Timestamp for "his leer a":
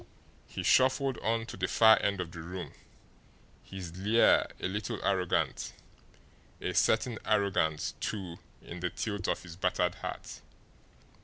3.63-4.67